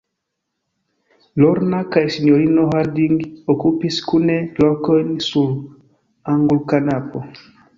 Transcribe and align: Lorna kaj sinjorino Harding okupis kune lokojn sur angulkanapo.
Lorna 1.43 1.81
kaj 1.95 2.03
sinjorino 2.15 2.65
Harding 2.71 3.19
okupis 3.55 4.01
kune 4.09 4.39
lokojn 4.65 5.15
sur 5.29 5.53
angulkanapo. 6.35 7.23